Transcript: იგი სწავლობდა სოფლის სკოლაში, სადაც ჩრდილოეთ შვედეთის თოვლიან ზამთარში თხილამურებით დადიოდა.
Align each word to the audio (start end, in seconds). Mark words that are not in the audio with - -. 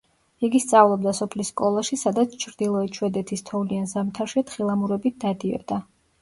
იგი 0.45 0.59
სწავლობდა 0.61 1.11
სოფლის 1.17 1.51
სკოლაში, 1.53 1.97
სადაც 2.03 2.33
ჩრდილოეთ 2.45 2.97
შვედეთის 3.01 3.45
თოვლიან 3.51 3.87
ზამთარში 3.93 4.45
თხილამურებით 4.49 5.21
დადიოდა. 5.27 5.81